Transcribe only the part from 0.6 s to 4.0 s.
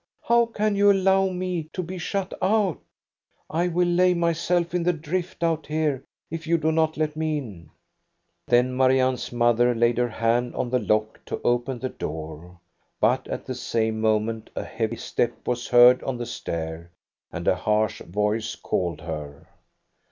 you allow me to be shut out? I will